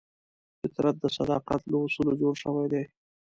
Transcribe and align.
فطرت 0.59 0.95
د 1.03 1.05
صداقت 1.17 1.61
له 1.71 1.77
اصولو 1.85 2.13
جوړ 2.21 2.33
شوی 2.43 2.67
دی. 2.73 2.83